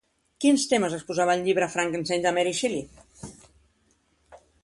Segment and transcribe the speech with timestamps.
[0.43, 3.31] Quins temes exposava el llibre Frankenstein de Mary Shelley?